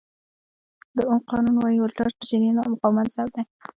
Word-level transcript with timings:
د 0.95 0.97
اوم 1.09 1.19
قانون 1.29 1.55
وایي 1.57 1.79
ولټاژ 1.81 2.11
د 2.17 2.21
جریان 2.29 2.55
او 2.59 2.67
مقاومت 2.73 3.07
ضرب 3.15 3.31
دی. 3.35 3.43